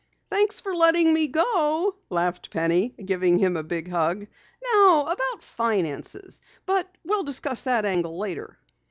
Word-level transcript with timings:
"Thanks 0.31 0.59
for 0.59 0.75
letting 0.75 1.13
me 1.13 1.27
go," 1.27 1.95
laughed 2.09 2.49
Penny, 2.49 2.87
giving 3.05 3.37
him 3.37 3.55
a 3.55 3.61
big 3.61 3.87
hug. 3.87 4.25
"Now 4.73 5.03
about 5.03 5.43
finances 5.43 6.41
but 6.65 6.87
we'll 7.03 7.21
discuss 7.21 7.65
that 7.65 7.85
angle 7.85 8.17
later." 8.17 8.57